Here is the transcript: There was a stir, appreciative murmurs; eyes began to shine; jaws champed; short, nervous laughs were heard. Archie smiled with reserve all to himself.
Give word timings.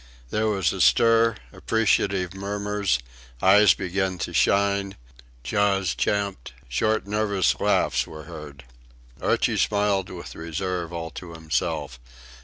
There 0.31 0.47
was 0.47 0.73
a 0.73 0.81
stir, 0.81 1.35
appreciative 1.53 2.33
murmurs; 2.33 2.97
eyes 3.39 3.75
began 3.75 4.17
to 4.25 4.33
shine; 4.33 4.95
jaws 5.43 5.93
champed; 5.93 6.53
short, 6.67 7.05
nervous 7.05 7.59
laughs 7.59 8.07
were 8.07 8.23
heard. 8.23 8.63
Archie 9.21 9.57
smiled 9.57 10.09
with 10.09 10.33
reserve 10.33 10.91
all 10.91 11.11
to 11.11 11.33
himself. 11.35 11.99